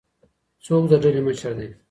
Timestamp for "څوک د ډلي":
0.65-1.21